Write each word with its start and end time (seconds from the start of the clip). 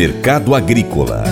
Mercado 0.00 0.54
Agrícola 0.54 1.24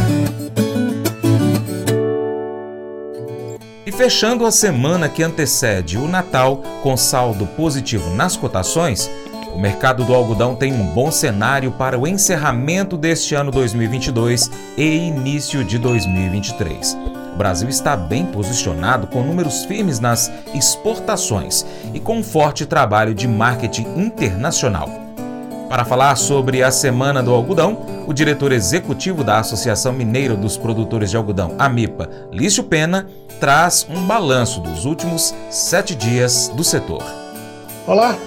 E 3.86 3.90
fechando 3.90 4.44
a 4.44 4.50
semana 4.50 5.08
que 5.08 5.22
antecede 5.22 5.96
o 5.96 6.06
Natal 6.06 6.58
com 6.82 6.94
saldo 6.94 7.46
positivo 7.46 8.14
nas 8.14 8.36
cotações, 8.36 9.10
o 9.54 9.58
mercado 9.58 10.04
do 10.04 10.14
algodão 10.14 10.54
tem 10.54 10.74
um 10.74 10.84
bom 10.92 11.10
cenário 11.10 11.72
para 11.72 11.98
o 11.98 12.06
encerramento 12.06 12.98
deste 12.98 13.34
ano 13.34 13.50
2022 13.50 14.50
e 14.76 14.98
início 14.98 15.64
de 15.64 15.78
2023. 15.78 16.94
O 17.32 17.38
Brasil 17.38 17.70
está 17.70 17.96
bem 17.96 18.26
posicionado 18.26 19.06
com 19.06 19.22
números 19.22 19.64
firmes 19.64 19.98
nas 19.98 20.30
exportações 20.52 21.64
e 21.94 21.98
com 21.98 22.18
um 22.18 22.22
forte 22.22 22.66
trabalho 22.66 23.14
de 23.14 23.26
marketing 23.26 23.86
internacional. 23.96 25.07
Para 25.68 25.84
falar 25.84 26.16
sobre 26.16 26.62
a 26.62 26.70
Semana 26.70 27.22
do 27.22 27.32
Algodão, 27.32 28.04
o 28.06 28.12
diretor 28.12 28.52
executivo 28.52 29.22
da 29.22 29.38
Associação 29.38 29.92
Mineira 29.92 30.34
dos 30.34 30.56
Produtores 30.56 31.10
de 31.10 31.16
Algodão, 31.16 31.54
AMIPA, 31.58 32.08
Lício 32.32 32.64
Pena, 32.64 33.06
traz 33.38 33.86
um 33.88 34.06
balanço 34.06 34.60
dos 34.60 34.84
últimos 34.84 35.34
sete 35.50 35.94
dias 35.94 36.50
do 36.54 36.64
setor. 36.64 37.02
Olá, 37.86 38.18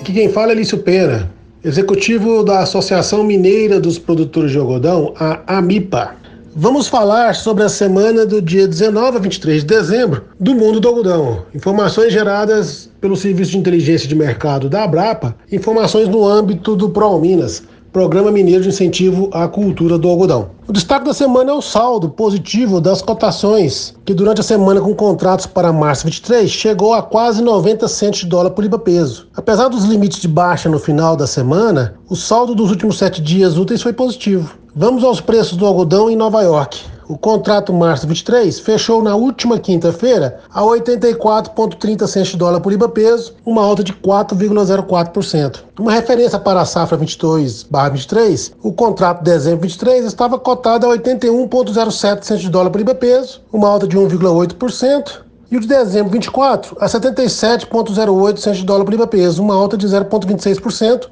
Aqui 0.00 0.12
quem 0.12 0.28
fala 0.28 0.52
é 0.52 0.54
Lício 0.54 0.78
Pena, 0.78 1.28
executivo 1.62 2.44
da 2.44 2.60
Associação 2.60 3.24
Mineira 3.24 3.80
dos 3.80 3.98
Produtores 3.98 4.52
de 4.52 4.58
Algodão, 4.58 5.12
a 5.18 5.58
AMIPA. 5.58 6.14
Vamos 6.60 6.88
falar 6.88 7.36
sobre 7.36 7.62
a 7.62 7.68
semana 7.68 8.26
do 8.26 8.42
dia 8.42 8.66
19 8.66 9.16
a 9.16 9.20
23 9.20 9.60
de 9.60 9.68
dezembro 9.68 10.24
do 10.40 10.56
mundo 10.56 10.80
do 10.80 10.88
algodão. 10.88 11.44
Informações 11.54 12.12
geradas 12.12 12.90
pelo 13.00 13.14
Serviço 13.14 13.52
de 13.52 13.58
Inteligência 13.58 14.08
de 14.08 14.16
Mercado 14.16 14.68
da 14.68 14.82
Abrapa, 14.82 15.36
informações 15.52 16.08
no 16.08 16.26
âmbito 16.26 16.74
do 16.74 16.90
ProAlminas, 16.90 17.62
Programa 17.92 18.32
Mineiro 18.32 18.64
de 18.64 18.70
Incentivo 18.70 19.30
à 19.32 19.46
Cultura 19.46 19.96
do 19.96 20.08
Algodão. 20.08 20.50
O 20.66 20.72
destaque 20.72 21.06
da 21.06 21.14
semana 21.14 21.52
é 21.52 21.54
o 21.54 21.62
saldo 21.62 22.08
positivo 22.08 22.80
das 22.80 23.00
cotações, 23.00 23.94
que 24.04 24.12
durante 24.12 24.40
a 24.40 24.44
semana 24.44 24.80
com 24.80 24.92
contratos 24.96 25.46
para 25.46 25.72
março 25.72 26.06
23 26.06 26.50
chegou 26.50 26.92
a 26.92 27.02
quase 27.02 27.40
90 27.40 27.86
centos 27.86 28.20
de 28.20 28.26
dólar 28.26 28.50
por 28.50 28.62
libra 28.62 28.80
peso. 28.80 29.28
Apesar 29.36 29.68
dos 29.68 29.84
limites 29.84 30.20
de 30.20 30.26
baixa 30.26 30.68
no 30.68 30.80
final 30.80 31.14
da 31.14 31.26
semana, 31.28 31.94
o 32.08 32.16
saldo 32.16 32.52
dos 32.52 32.70
últimos 32.70 32.98
sete 32.98 33.22
dias 33.22 33.56
úteis 33.56 33.80
foi 33.80 33.92
positivo. 33.92 34.58
Vamos 34.80 35.02
aos 35.02 35.20
preços 35.20 35.56
do 35.56 35.66
algodão 35.66 36.08
em 36.08 36.14
Nova 36.14 36.40
York. 36.40 36.84
O 37.08 37.18
contrato 37.18 37.72
março 37.72 38.06
23 38.06 38.60
fechou 38.60 39.02
na 39.02 39.16
última 39.16 39.58
quinta-feira 39.58 40.38
a 40.54 40.62
84,30 40.62 42.06
centos 42.06 42.28
de 42.30 42.36
dólar 42.36 42.60
por 42.60 42.70
libra 42.70 42.88
peso, 42.88 43.34
uma 43.44 43.60
alta 43.60 43.82
de 43.82 43.92
4,04%. 43.92 45.64
Uma 45.80 45.90
referência 45.90 46.38
para 46.38 46.60
a 46.60 46.64
safra 46.64 46.96
22/23, 46.96 48.52
o 48.62 48.72
contrato 48.72 49.18
de 49.18 49.32
dezembro 49.32 49.62
23 49.62 50.04
estava 50.04 50.38
cotado 50.38 50.86
a 50.86 50.90
81,07 50.90 52.22
centos 52.22 52.42
de 52.42 52.48
dólar 52.48 52.70
por 52.70 52.78
libra 52.78 52.94
peso, 52.94 53.40
uma 53.52 53.68
alta 53.68 53.88
de 53.88 53.98
1,8%. 53.98 55.24
E 55.50 55.56
o 55.56 55.60
de 55.60 55.66
dezembro 55.66 56.12
24 56.12 56.76
a 56.78 56.86
77,08 56.86 58.36
centos 58.36 58.60
de 58.60 58.64
dólar 58.64 58.84
por 58.84 58.92
libra 58.92 59.08
peso, 59.08 59.42
uma 59.42 59.56
alta 59.56 59.76
de 59.76 59.88
0,26%. 59.88 61.08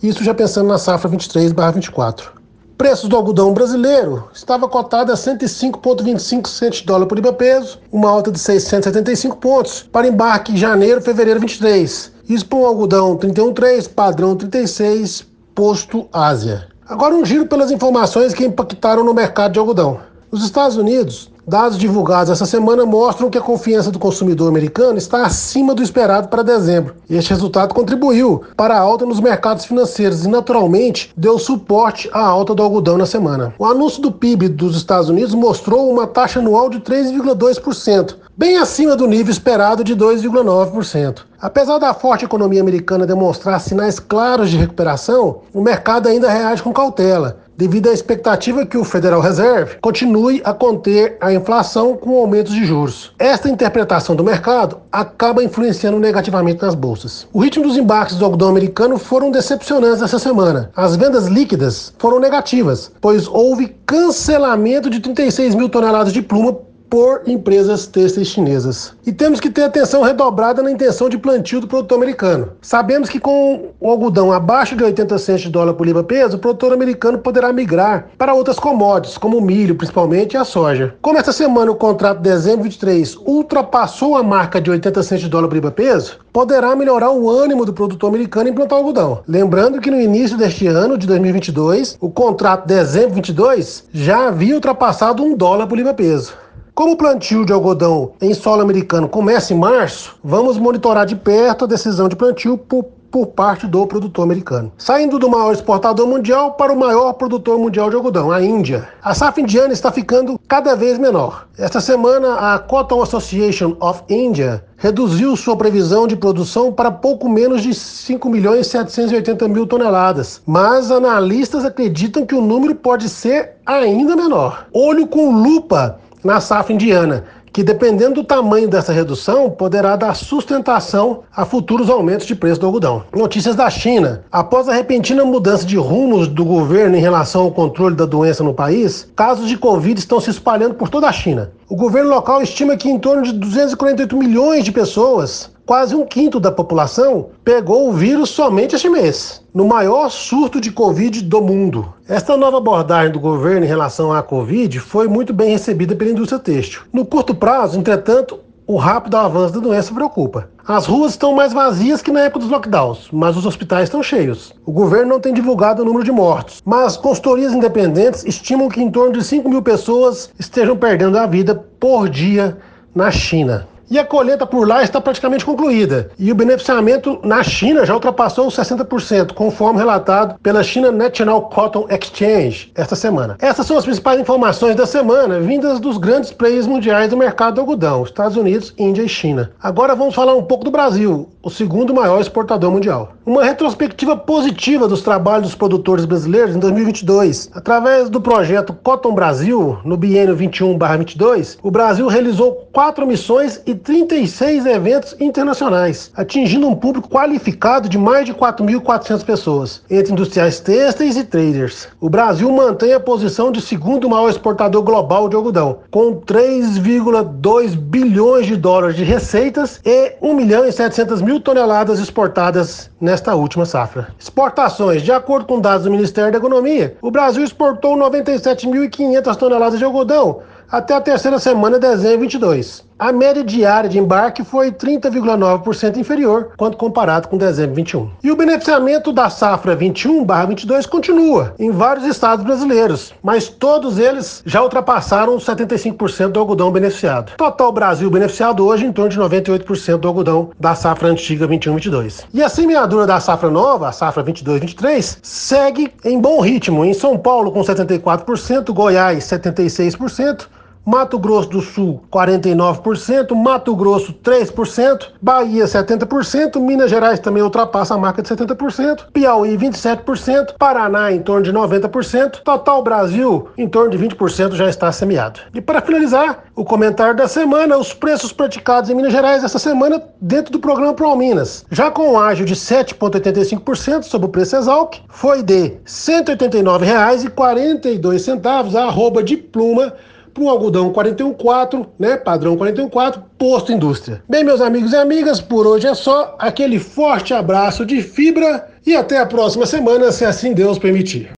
Isso 0.00 0.22
já 0.22 0.32
pensando 0.32 0.68
na 0.68 0.78
safra 0.78 1.10
23/24 1.10 2.37
preços 2.78 3.08
do 3.08 3.16
algodão 3.16 3.52
brasileiro 3.52 4.28
estava 4.32 4.68
cotado 4.68 5.10
a 5.10 5.16
105,25 5.16 6.46
centos 6.46 6.78
de 6.78 6.86
dólar 6.86 7.06
por 7.06 7.16
libra 7.16 7.32
peso, 7.32 7.80
uma 7.90 8.08
alta 8.08 8.30
de 8.30 8.38
675 8.38 9.36
pontos 9.38 9.82
para 9.82 10.06
embarque 10.06 10.52
em 10.52 10.56
janeiro, 10.56 11.02
fevereiro 11.02 11.40
23. 11.40 12.12
Isso 12.28 12.46
para 12.46 12.58
um 12.58 12.66
algodão 12.66 13.16
31,3, 13.16 13.90
padrão 13.92 14.36
36, 14.36 15.26
posto 15.56 16.08
Ásia. 16.12 16.68
Agora 16.88 17.16
um 17.16 17.24
giro 17.24 17.46
pelas 17.46 17.72
informações 17.72 18.32
que 18.32 18.46
impactaram 18.46 19.02
no 19.02 19.12
mercado 19.12 19.52
de 19.52 19.58
algodão. 19.58 19.98
Os 20.30 20.44
Estados 20.44 20.76
Unidos 20.76 21.30
Dados 21.48 21.78
divulgados 21.78 22.30
essa 22.30 22.44
semana 22.44 22.84
mostram 22.84 23.30
que 23.30 23.38
a 23.38 23.40
confiança 23.40 23.90
do 23.90 23.98
consumidor 23.98 24.50
americano 24.50 24.98
está 24.98 25.24
acima 25.24 25.74
do 25.74 25.82
esperado 25.82 26.28
para 26.28 26.42
dezembro. 26.42 26.96
E 27.08 27.16
este 27.16 27.30
resultado 27.30 27.74
contribuiu 27.74 28.42
para 28.54 28.76
a 28.76 28.78
alta 28.78 29.06
nos 29.06 29.18
mercados 29.18 29.64
financeiros 29.64 30.26
e, 30.26 30.28
naturalmente, 30.28 31.10
deu 31.16 31.38
suporte 31.38 32.10
à 32.12 32.20
alta 32.20 32.54
do 32.54 32.62
algodão 32.62 32.98
na 32.98 33.06
semana. 33.06 33.54
O 33.58 33.64
anúncio 33.64 34.02
do 34.02 34.12
PIB 34.12 34.50
dos 34.50 34.76
Estados 34.76 35.08
Unidos 35.08 35.34
mostrou 35.34 35.90
uma 35.90 36.06
taxa 36.06 36.38
anual 36.38 36.68
de 36.68 36.80
3,2%, 36.80 38.16
bem 38.36 38.58
acima 38.58 38.94
do 38.94 39.06
nível 39.06 39.32
esperado 39.32 39.82
de 39.82 39.96
2,9%. 39.96 41.20
Apesar 41.40 41.78
da 41.78 41.94
forte 41.94 42.26
economia 42.26 42.60
americana 42.60 43.06
demonstrar 43.06 43.58
sinais 43.58 43.98
claros 43.98 44.50
de 44.50 44.58
recuperação, 44.58 45.38
o 45.54 45.62
mercado 45.62 46.08
ainda 46.08 46.28
reage 46.28 46.62
com 46.62 46.74
cautela 46.74 47.47
devido 47.58 47.88
à 47.88 47.92
expectativa 47.92 48.64
que 48.64 48.78
o 48.78 48.84
Federal 48.84 49.20
Reserve 49.20 49.78
continue 49.80 50.40
a 50.44 50.54
conter 50.54 51.16
a 51.20 51.34
inflação 51.34 51.96
com 51.96 52.16
aumentos 52.16 52.54
de 52.54 52.64
juros. 52.64 53.12
Esta 53.18 53.48
interpretação 53.48 54.14
do 54.14 54.22
mercado 54.22 54.78
acaba 54.92 55.42
influenciando 55.42 55.98
negativamente 55.98 56.62
nas 56.62 56.76
bolsas. 56.76 57.26
O 57.32 57.40
ritmo 57.40 57.64
dos 57.64 57.76
embarques 57.76 58.14
do 58.14 58.24
algodão 58.24 58.48
americano 58.48 58.96
foram 58.96 59.32
decepcionantes 59.32 60.02
essa 60.02 60.20
semana. 60.20 60.70
As 60.76 60.94
vendas 60.94 61.26
líquidas 61.26 61.92
foram 61.98 62.20
negativas, 62.20 62.92
pois 63.00 63.26
houve 63.26 63.76
cancelamento 63.84 64.88
de 64.88 65.00
36 65.00 65.56
mil 65.56 65.68
toneladas 65.68 66.12
de 66.12 66.22
pluma 66.22 66.67
por 66.88 67.22
empresas 67.26 67.86
têxteis 67.86 68.28
chinesas. 68.28 68.94
E 69.06 69.12
temos 69.12 69.40
que 69.40 69.50
ter 69.50 69.64
atenção 69.64 70.02
redobrada 70.02 70.62
na 70.62 70.70
intenção 70.70 71.08
de 71.08 71.18
plantio 71.18 71.60
do 71.60 71.68
produtor 71.68 71.96
americano. 71.96 72.52
Sabemos 72.60 73.08
que 73.08 73.20
com 73.20 73.70
o 73.80 73.90
algodão 73.90 74.32
abaixo 74.32 74.76
de 74.76 74.84
80 74.84 75.18
centos 75.18 75.42
de 75.42 75.50
dólar 75.50 75.74
por 75.74 75.86
libra 75.86 76.02
peso, 76.02 76.36
o 76.36 76.40
produtor 76.40 76.72
americano 76.72 77.18
poderá 77.18 77.52
migrar 77.52 78.08
para 78.16 78.34
outras 78.34 78.58
commodities, 78.58 79.18
como 79.18 79.38
o 79.38 79.42
milho, 79.42 79.74
principalmente, 79.74 80.34
e 80.34 80.36
a 80.36 80.44
soja. 80.44 80.94
Como 81.00 81.18
esta 81.18 81.32
semana 81.32 81.70
o 81.70 81.76
contrato 81.76 82.18
de 82.18 82.30
dezembro 82.30 82.64
23 82.64 83.16
ultrapassou 83.26 84.16
a 84.16 84.22
marca 84.22 84.60
de 84.60 84.70
80 84.70 85.02
centos 85.02 85.24
de 85.24 85.30
dólar 85.30 85.48
por 85.48 85.54
libra 85.54 85.70
peso, 85.70 86.18
poderá 86.32 86.74
melhorar 86.76 87.10
o 87.10 87.30
ânimo 87.30 87.64
do 87.64 87.72
produtor 87.72 88.08
americano 88.08 88.48
em 88.48 88.52
plantar 88.52 88.76
algodão. 88.76 89.22
Lembrando 89.26 89.80
que 89.80 89.90
no 89.90 90.00
início 90.00 90.36
deste 90.36 90.66
ano, 90.66 90.96
de 90.96 91.06
2022, 91.06 91.98
o 92.00 92.10
contrato 92.10 92.66
de 92.66 92.74
dezembro 92.74 93.14
22 93.14 93.84
já 93.92 94.28
havia 94.28 94.54
ultrapassado 94.54 95.22
um 95.22 95.36
dólar 95.36 95.66
por 95.66 95.76
libra 95.76 95.94
peso. 95.94 96.34
Como 96.78 96.92
o 96.92 96.96
plantio 96.96 97.44
de 97.44 97.52
algodão 97.52 98.12
em 98.20 98.32
solo 98.32 98.62
americano 98.62 99.08
começa 99.08 99.52
em 99.52 99.58
março, 99.58 100.16
vamos 100.22 100.56
monitorar 100.58 101.06
de 101.06 101.16
perto 101.16 101.64
a 101.64 101.66
decisão 101.66 102.08
de 102.08 102.14
plantio 102.14 102.56
por, 102.56 102.84
por 103.10 103.26
parte 103.26 103.66
do 103.66 103.84
produtor 103.84 104.22
americano. 104.22 104.70
Saindo 104.78 105.18
do 105.18 105.28
maior 105.28 105.52
exportador 105.52 106.06
mundial 106.06 106.52
para 106.52 106.72
o 106.72 106.78
maior 106.78 107.14
produtor 107.14 107.58
mundial 107.58 107.90
de 107.90 107.96
algodão, 107.96 108.30
a 108.30 108.40
Índia. 108.40 108.88
A 109.02 109.12
safra 109.12 109.42
indiana 109.42 109.72
está 109.72 109.90
ficando 109.90 110.38
cada 110.46 110.76
vez 110.76 110.98
menor. 110.98 111.48
Esta 111.58 111.80
semana, 111.80 112.54
a 112.54 112.60
Cotton 112.60 113.02
Association 113.02 113.76
of 113.80 114.04
India 114.08 114.64
reduziu 114.76 115.34
sua 115.34 115.56
previsão 115.56 116.06
de 116.06 116.14
produção 116.14 116.72
para 116.72 116.92
pouco 116.92 117.28
menos 117.28 117.60
de 117.60 117.74
5 117.74 118.30
milhões 118.30 118.68
780 118.68 119.48
mil 119.48 119.66
toneladas, 119.66 120.40
mas 120.46 120.92
analistas 120.92 121.64
acreditam 121.64 122.24
que 122.24 122.36
o 122.36 122.40
número 122.40 122.76
pode 122.76 123.08
ser 123.08 123.56
ainda 123.66 124.14
menor. 124.14 124.68
Olho 124.72 125.08
com 125.08 125.32
lupa 125.32 125.98
na 126.24 126.40
safra 126.40 126.72
indiana, 126.72 127.24
que 127.52 127.62
dependendo 127.62 128.16
do 128.16 128.24
tamanho 128.24 128.68
dessa 128.68 128.92
redução, 128.92 129.50
poderá 129.50 129.96
dar 129.96 130.14
sustentação 130.14 131.22
a 131.34 131.44
futuros 131.44 131.90
aumentos 131.90 132.26
de 132.26 132.34
preço 132.34 132.60
do 132.60 132.66
algodão. 132.66 133.04
Notícias 133.14 133.56
da 133.56 133.68
China. 133.70 134.24
Após 134.30 134.68
a 134.68 134.74
repentina 134.74 135.24
mudança 135.24 135.64
de 135.64 135.76
rumos 135.76 136.28
do 136.28 136.44
governo 136.44 136.96
em 136.96 137.00
relação 137.00 137.42
ao 137.42 137.50
controle 137.50 137.96
da 137.96 138.04
doença 138.04 138.44
no 138.44 138.54
país, 138.54 139.08
casos 139.16 139.48
de 139.48 139.56
Covid 139.56 139.98
estão 139.98 140.20
se 140.20 140.30
espalhando 140.30 140.74
por 140.74 140.88
toda 140.88 141.08
a 141.08 141.12
China. 141.12 141.50
O 141.70 141.76
governo 141.76 142.08
local 142.08 142.40
estima 142.40 142.78
que 142.78 142.88
em 142.88 142.98
torno 142.98 143.22
de 143.24 143.32
248 143.34 144.16
milhões 144.16 144.64
de 144.64 144.72
pessoas 144.72 145.50
quase 145.66 145.94
um 145.94 146.06
quinto 146.06 146.40
da 146.40 146.50
população 146.50 147.28
pegou 147.44 147.90
o 147.90 147.92
vírus 147.92 148.30
somente 148.30 148.74
este 148.74 148.88
mês, 148.88 149.44
no 149.52 149.66
maior 149.66 150.08
surto 150.08 150.62
de 150.62 150.72
Covid 150.72 151.20
do 151.24 151.42
mundo. 151.42 151.92
Esta 152.08 152.38
nova 152.38 152.56
abordagem 152.56 153.12
do 153.12 153.20
governo 153.20 153.66
em 153.66 153.68
relação 153.68 154.10
à 154.10 154.22
Covid 154.22 154.80
foi 154.80 155.08
muito 155.08 155.34
bem 155.34 155.50
recebida 155.50 155.94
pela 155.94 156.10
indústria 156.10 156.38
têxtil. 156.38 156.80
No 156.90 157.04
curto 157.04 157.34
prazo, 157.34 157.78
entretanto, 157.78 158.40
o 158.68 158.76
rápido 158.76 159.16
avanço 159.16 159.54
da 159.54 159.60
doença 159.60 159.94
preocupa. 159.94 160.50
As 160.66 160.84
ruas 160.84 161.12
estão 161.12 161.32
mais 161.32 161.54
vazias 161.54 162.02
que 162.02 162.12
na 162.12 162.20
época 162.20 162.40
dos 162.40 162.50
lockdowns, 162.50 163.08
mas 163.10 163.34
os 163.34 163.46
hospitais 163.46 163.84
estão 163.84 164.02
cheios. 164.02 164.52
O 164.66 164.70
governo 164.70 165.14
não 165.14 165.20
tem 165.20 165.32
divulgado 165.32 165.80
o 165.80 165.84
número 165.86 166.04
de 166.04 166.12
mortos, 166.12 166.60
mas 166.66 166.94
consultorias 166.94 167.54
independentes 167.54 168.26
estimam 168.26 168.68
que 168.68 168.82
em 168.82 168.90
torno 168.90 169.14
de 169.14 169.24
5 169.24 169.48
mil 169.48 169.62
pessoas 169.62 170.30
estejam 170.38 170.76
perdendo 170.76 171.16
a 171.16 171.26
vida 171.26 171.54
por 171.80 172.10
dia 172.10 172.58
na 172.94 173.10
China. 173.10 173.66
E 173.90 173.98
a 173.98 174.04
colheita 174.04 174.46
por 174.46 174.68
lá 174.68 174.82
está 174.82 175.00
praticamente 175.00 175.46
concluída. 175.46 176.10
E 176.18 176.30
o 176.30 176.34
beneficiamento 176.34 177.18
na 177.22 177.42
China 177.42 177.86
já 177.86 177.94
ultrapassou 177.94 178.46
os 178.46 178.54
60%, 178.54 179.32
conforme 179.32 179.78
relatado 179.78 180.38
pela 180.42 180.62
China 180.62 180.92
National 180.92 181.48
Cotton 181.48 181.86
Exchange 181.88 182.70
esta 182.74 182.94
semana. 182.94 183.36
Essas 183.40 183.66
são 183.66 183.78
as 183.78 183.84
principais 183.84 184.20
informações 184.20 184.76
da 184.76 184.84
semana, 184.84 185.40
vindas 185.40 185.80
dos 185.80 185.96
grandes 185.96 186.30
players 186.30 186.66
mundiais 186.66 187.08
do 187.08 187.16
mercado 187.16 187.54
do 187.54 187.60
algodão, 187.62 188.02
Estados 188.02 188.36
Unidos, 188.36 188.74
Índia 188.76 189.02
e 189.02 189.08
China. 189.08 189.52
Agora 189.62 189.94
vamos 189.94 190.14
falar 190.14 190.34
um 190.34 190.42
pouco 190.42 190.64
do 190.64 190.70
Brasil, 190.70 191.28
o 191.42 191.48
segundo 191.48 191.94
maior 191.94 192.20
exportador 192.20 192.70
mundial. 192.70 193.14
Uma 193.24 193.44
retrospectiva 193.44 194.16
positiva 194.16 194.86
dos 194.86 195.00
trabalhos 195.00 195.48
dos 195.48 195.54
produtores 195.54 196.04
brasileiros 196.04 196.54
em 196.54 196.58
2022. 196.58 197.50
Através 197.54 198.10
do 198.10 198.20
projeto 198.20 198.74
Cotton 198.74 199.14
Brasil, 199.14 199.78
no 199.82 199.96
biênio 199.96 200.36
21/22, 200.36 201.58
o 201.62 201.70
Brasil 201.70 202.06
realizou 202.06 202.68
quatro 202.72 203.06
missões 203.06 203.62
e 203.66 203.77
36 203.78 204.66
eventos 204.66 205.16
internacionais, 205.18 206.10
atingindo 206.14 206.68
um 206.68 206.74
público 206.74 207.08
qualificado 207.08 207.88
de 207.88 207.96
mais 207.96 208.26
de 208.26 208.34
4.400 208.34 209.24
pessoas, 209.24 209.82
entre 209.88 210.12
industriais 210.12 210.60
têxteis 210.60 211.16
e 211.16 211.24
traders. 211.24 211.88
O 212.00 212.10
Brasil 212.10 212.50
mantém 212.50 212.92
a 212.92 213.00
posição 213.00 213.50
de 213.50 213.62
segundo 213.62 214.08
maior 214.08 214.28
exportador 214.28 214.82
global 214.82 215.28
de 215.28 215.36
algodão, 215.36 215.78
com 215.90 216.20
3,2 216.20 217.76
bilhões 217.76 218.46
de 218.46 218.56
dólares 218.56 218.96
de 218.96 219.04
receitas 219.04 219.80
e 219.84 220.14
1 220.20 220.34
milhão 220.34 220.66
e 220.66 220.72
700 220.72 221.22
mil 221.22 221.40
toneladas 221.40 221.98
exportadas 221.98 222.90
nesta 223.00 223.34
última 223.34 223.64
safra. 223.64 224.08
Exportações, 224.18 225.02
de 225.02 225.12
acordo 225.12 225.46
com 225.46 225.60
dados 225.60 225.84
do 225.84 225.90
Ministério 225.90 226.32
da 226.32 226.38
Economia, 226.38 226.96
o 227.00 227.10
Brasil 227.10 227.44
exportou 227.44 227.96
97.500 227.96 229.36
toneladas 229.36 229.78
de 229.78 229.84
algodão 229.84 230.40
até 230.70 230.94
a 230.94 231.00
terceira 231.00 231.38
semana 231.38 231.78
de 231.78 231.88
dezembro 231.88 232.20
22. 232.20 232.87
A 232.98 233.12
média 233.12 233.44
diária 233.44 233.88
de 233.88 233.96
embarque 233.96 234.42
foi 234.42 234.72
30,9% 234.72 235.98
inferior 235.98 236.50
quando 236.56 236.76
comparado 236.76 237.28
com 237.28 237.38
dezembro 237.38 237.76
21. 237.76 238.10
E 238.24 238.28
o 238.28 238.34
beneficiamento 238.34 239.12
da 239.12 239.30
safra 239.30 239.76
21/22 239.76 240.84
continua 240.84 241.54
em 241.60 241.70
vários 241.70 242.04
estados 242.04 242.44
brasileiros, 242.44 243.14
mas 243.22 243.48
todos 243.48 244.00
eles 244.00 244.42
já 244.44 244.60
ultrapassaram 244.64 245.36
os 245.36 245.44
75% 245.46 246.32
do 246.32 246.40
algodão 246.40 246.72
beneficiado. 246.72 247.36
Total 247.36 247.70
Brasil 247.70 248.10
beneficiado 248.10 248.66
hoje 248.66 248.84
em 248.84 248.92
torno 248.92 249.10
de 249.10 249.20
98% 249.20 249.98
do 249.98 250.08
algodão 250.08 250.50
da 250.58 250.74
safra 250.74 251.08
antiga 251.08 251.46
21/22. 251.46 252.24
E 252.34 252.42
a 252.42 252.48
semeadura 252.48 253.06
da 253.06 253.20
safra 253.20 253.48
nova, 253.48 253.90
a 253.90 253.92
safra 253.92 254.24
22/23, 254.24 255.20
segue 255.22 255.92
em 256.04 256.18
bom 256.18 256.40
ritmo. 256.40 256.84
Em 256.84 256.94
São 256.94 257.16
Paulo 257.16 257.52
com 257.52 257.62
74%, 257.62 258.72
Goiás 258.72 259.22
76%, 259.22 260.48
Mato 260.88 261.18
Grosso 261.18 261.50
do 261.50 261.60
Sul 261.60 262.02
49%, 262.10 263.34
Mato 263.34 263.76
Grosso 263.76 264.14
3%, 264.14 265.08
Bahia 265.20 265.66
70%, 265.66 266.58
Minas 266.58 266.90
Gerais 266.90 267.20
também 267.20 267.42
ultrapassa 267.42 267.94
a 267.94 267.98
marca 267.98 268.22
de 268.22 268.28
70%, 268.30 269.08
Piauí 269.12 269.58
27%, 269.58 270.54
Paraná 270.58 271.12
em 271.12 271.20
torno 271.20 271.42
de 271.42 271.52
90%, 271.52 272.40
total 272.42 272.82
Brasil 272.82 273.50
em 273.58 273.68
torno 273.68 273.90
de 273.90 273.98
20% 273.98 274.54
já 274.54 274.66
está 274.66 274.90
semeado. 274.90 275.40
E 275.52 275.60
para 275.60 275.82
finalizar, 275.82 276.44
o 276.56 276.64
comentário 276.64 277.14
da 277.14 277.28
semana, 277.28 277.76
os 277.76 277.92
preços 277.92 278.32
praticados 278.32 278.88
em 278.88 278.94
Minas 278.94 279.12
Gerais 279.12 279.44
essa 279.44 279.58
semana 279.58 280.02
dentro 280.22 280.50
do 280.50 280.58
programa 280.58 280.94
Pro 280.94 281.14
Minas. 281.14 281.66
Já 281.70 281.90
com 281.90 282.14
um 282.14 282.18
ágio 282.18 282.46
de 282.46 282.54
7,85% 282.54 284.04
sobre 284.04 284.26
o 284.26 284.30
preço 284.30 284.56
Exalc, 284.56 285.02
foi 285.10 285.42
de 285.42 285.64
R$ 285.64 285.80
189,42 285.84 288.74
a 288.74 288.84
arroba 288.84 289.22
de 289.22 289.36
pluma 289.36 289.92
para 290.38 290.44
um 290.44 290.48
algodão 290.48 290.92
414, 290.92 291.88
né, 291.98 292.16
padrão 292.16 292.56
414, 292.56 293.20
posto 293.36 293.72
indústria. 293.72 294.22
Bem, 294.28 294.44
meus 294.44 294.60
amigos 294.60 294.92
e 294.92 294.96
amigas, 294.96 295.40
por 295.40 295.66
hoje 295.66 295.88
é 295.88 295.94
só. 295.94 296.36
Aquele 296.38 296.78
forte 296.78 297.34
abraço 297.34 297.84
de 297.84 298.00
fibra 298.00 298.68
e 298.86 298.94
até 298.94 299.18
a 299.18 299.26
próxima 299.26 299.66
semana, 299.66 300.12
se 300.12 300.24
assim 300.24 300.52
Deus 300.52 300.78
permitir. 300.78 301.37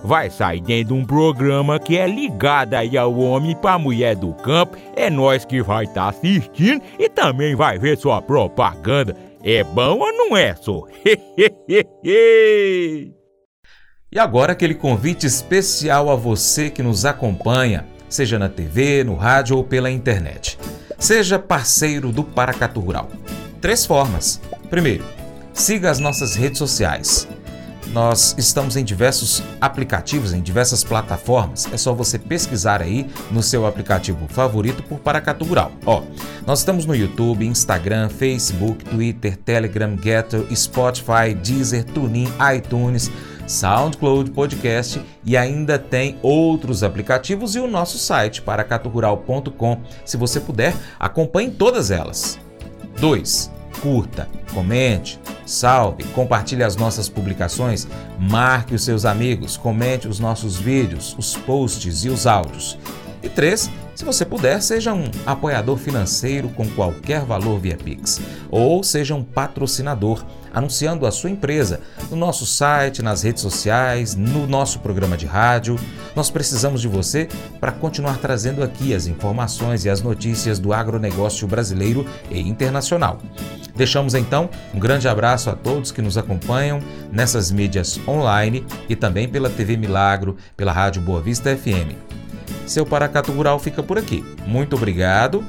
vai 0.03 0.29
sair 0.29 0.61
dentro 0.61 0.93
de 0.95 1.01
um 1.01 1.05
programa 1.05 1.79
que 1.79 1.97
é 1.97 2.07
ligado 2.07 2.73
aí 2.73 2.97
ao 2.97 3.17
homem 3.17 3.55
para 3.55 3.77
mulher 3.77 4.15
do 4.15 4.33
campo. 4.33 4.77
É 4.95 5.09
nós 5.09 5.45
que 5.45 5.61
vai 5.61 5.85
estar 5.85 6.03
tá 6.03 6.09
assistindo 6.09 6.81
e 6.97 7.09
também 7.09 7.55
vai 7.55 7.77
ver 7.77 7.97
sua 7.97 8.21
propaganda. 8.21 9.15
É 9.43 9.63
bom 9.63 9.99
ou 9.99 10.11
não 10.13 10.37
é, 10.37 10.55
só? 10.55 10.83
E 14.13 14.19
agora 14.19 14.51
aquele 14.51 14.75
convite 14.75 15.25
especial 15.25 16.09
a 16.09 16.17
você 16.17 16.69
que 16.69 16.83
nos 16.83 17.05
acompanha, 17.05 17.87
seja 18.09 18.37
na 18.37 18.49
TV, 18.49 19.05
no 19.05 19.15
rádio 19.15 19.55
ou 19.55 19.63
pela 19.63 19.89
internet. 19.89 20.59
Seja 20.99 21.39
parceiro 21.39 22.11
do 22.11 22.21
Paracatu 22.21 22.81
Rural. 22.81 23.09
Três 23.61 23.85
formas. 23.85 24.41
Primeiro, 24.69 25.05
siga 25.53 25.89
as 25.89 25.97
nossas 25.97 26.35
redes 26.35 26.57
sociais. 26.57 27.25
Nós 27.87 28.35
estamos 28.37 28.77
em 28.77 28.83
diversos 28.83 29.43
aplicativos, 29.59 30.33
em 30.33 30.41
diversas 30.41 30.83
plataformas. 30.83 31.67
É 31.73 31.77
só 31.77 31.93
você 31.93 32.17
pesquisar 32.17 32.81
aí 32.81 33.09
no 33.31 33.43
seu 33.43 33.65
aplicativo 33.65 34.27
favorito 34.27 34.81
por 34.83 34.99
Paracatu 34.99 35.43
Rural. 35.43 35.71
Ó, 35.85 36.03
nós 36.45 36.59
estamos 36.59 36.85
no 36.85 36.95
YouTube, 36.95 37.45
Instagram, 37.45 38.09
Facebook, 38.09 38.85
Twitter, 38.85 39.35
Telegram, 39.37 39.97
Getter, 40.01 40.45
Spotify, 40.55 41.33
Deezer, 41.33 41.83
TuneIn, 41.83 42.29
iTunes. 42.55 43.11
SoundCloud 43.47 44.31
Podcast 44.31 45.01
e 45.25 45.35
ainda 45.35 45.77
tem 45.77 46.17
outros 46.21 46.83
aplicativos 46.83 47.53
e 47.55 47.59
o 47.59 47.67
nosso 47.67 47.97
site 47.97 48.41
paracaturural.com. 48.41 49.81
Se 50.05 50.15
você 50.15 50.39
puder, 50.39 50.73
acompanhe 50.97 51.51
todas 51.51 51.91
elas. 51.91 52.39
2. 52.99 53.60
Curta, 53.81 54.27
comente, 54.53 55.19
salve, 55.45 56.03
compartilhe 56.05 56.63
as 56.63 56.75
nossas 56.75 57.09
publicações, 57.09 57.87
marque 58.19 58.75
os 58.75 58.83
seus 58.83 59.05
amigos, 59.05 59.57
comente 59.57 60.07
os 60.07 60.19
nossos 60.19 60.57
vídeos, 60.57 61.15
os 61.17 61.35
posts 61.35 62.03
e 62.03 62.09
os 62.09 62.27
áudios. 62.27 62.77
E 63.23 63.29
3. 63.29 63.69
Se 63.93 64.05
você 64.05 64.25
puder, 64.25 64.61
seja 64.63 64.93
um 64.93 65.11
apoiador 65.27 65.77
financeiro 65.77 66.49
com 66.49 66.67
qualquer 66.69 67.23
valor 67.23 67.59
via 67.59 67.77
Pix, 67.77 68.19
ou 68.49 68.83
seja 68.83 69.13
um 69.13 69.23
patrocinador, 69.23 70.25
anunciando 70.51 71.05
a 71.05 71.11
sua 71.11 71.29
empresa 71.29 71.81
no 72.09 72.17
nosso 72.17 72.45
site, 72.45 73.03
nas 73.03 73.21
redes 73.21 73.43
sociais, 73.43 74.15
no 74.15 74.47
nosso 74.47 74.79
programa 74.79 75.15
de 75.15 75.25
rádio. 75.25 75.75
Nós 76.15 76.31
precisamos 76.31 76.81
de 76.81 76.87
você 76.87 77.27
para 77.59 77.71
continuar 77.71 78.17
trazendo 78.17 78.63
aqui 78.63 78.93
as 78.93 79.05
informações 79.05 79.85
e 79.85 79.89
as 79.89 80.01
notícias 80.01 80.57
do 80.57 80.73
agronegócio 80.73 81.47
brasileiro 81.47 82.03
e 82.31 82.39
internacional. 82.39 83.19
Deixamos 83.75 84.13
então 84.13 84.49
um 84.73 84.79
grande 84.79 85.07
abraço 85.07 85.49
a 85.49 85.55
todos 85.55 85.91
que 85.91 86.01
nos 86.01 86.17
acompanham 86.17 86.79
nessas 87.11 87.51
mídias 87.51 87.99
online 88.07 88.65
e 88.89 88.95
também 88.95 89.27
pela 89.27 89.49
TV 89.49 89.77
Milagro, 89.77 90.37
pela 90.55 90.71
Rádio 90.71 91.01
Boa 91.01 91.21
Vista 91.21 91.55
FM. 91.55 91.95
Seu 92.67 92.85
Paracato 92.85 93.31
Rural 93.31 93.59
fica 93.59 93.81
por 93.81 93.97
aqui. 93.97 94.23
Muito 94.45 94.75
obrigado. 94.75 95.43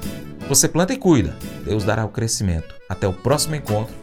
Você 0.49 0.69
planta 0.69 0.93
e 0.93 0.97
cuida. 0.97 1.37
Deus 1.65 1.85
dará 1.85 2.05
o 2.05 2.09
crescimento. 2.09 2.75
Até 2.89 3.07
o 3.07 3.13
próximo 3.13 3.55
encontro. 3.55 3.95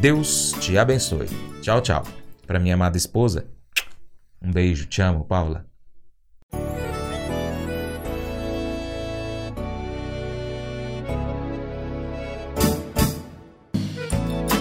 Deus 0.00 0.54
te 0.60 0.78
abençoe. 0.78 1.28
Tchau, 1.60 1.80
tchau. 1.80 2.02
Para 2.46 2.58
minha 2.58 2.74
amada 2.74 2.96
esposa, 2.96 3.46
um 4.40 4.50
beijo. 4.50 4.86
Te 4.86 5.02
amo, 5.02 5.24
Paula. 5.24 5.66